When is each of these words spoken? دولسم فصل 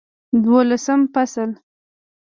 دولسم 0.45 1.01
فصل 1.15 1.49